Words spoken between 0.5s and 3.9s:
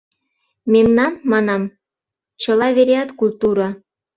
Мемнан,— манам,— чыла вереат культура!